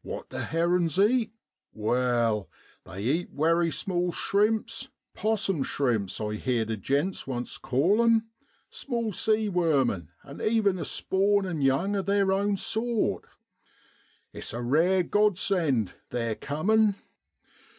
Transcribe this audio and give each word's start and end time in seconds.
What 0.00 0.30
du 0.30 0.38
herrin's 0.38 0.98
eat? 0.98 1.34
Wai, 1.74 2.46
they 2.86 3.02
eat 3.02 3.30
wery 3.30 3.70
small 3.70 4.10
shrimps 4.10 4.88
'possum 5.14 5.62
shrimps 5.62 6.18
I 6.18 6.36
heerd 6.36 6.70
a 6.70 6.78
gent 6.78 7.26
once 7.26 7.58
call 7.58 8.02
'em, 8.02 8.26
small 8.70 9.12
sea 9.12 9.50
wermin, 9.50 10.08
and 10.22 10.40
even 10.40 10.76
the 10.76 10.86
spawn 10.86 11.44
an' 11.44 11.60
young 11.60 11.94
of 11.94 12.06
theer 12.06 12.32
own 12.32 12.56
sort. 12.56 13.26
It's 14.32 14.54
a 14.54 14.62
rare 14.62 15.02
God 15.02 15.36
send 15.36 15.92
theer 16.08 16.36
cumin'. 16.36 16.94